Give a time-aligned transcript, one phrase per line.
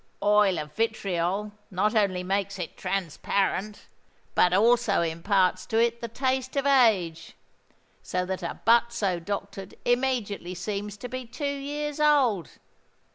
[0.23, 3.85] Oil of vitriol not only makes it transparent,
[4.33, 7.35] but also imparts to it the taste of age;
[8.01, 12.49] so that a butt so doctored immediately seems to be two years old.